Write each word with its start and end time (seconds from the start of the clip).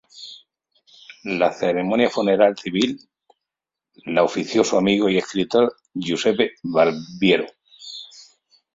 La 1.41 1.49
ceremonia 1.57 2.13
funeral 2.15 2.57
civil, 2.63 2.97
la 4.17 4.23
ofició 4.31 4.63
su 4.65 4.75
amigo 4.81 5.07
y 5.15 5.19
escritor 5.23 5.71
Giuseppe 5.93 6.53
Barbieri. 6.63 7.45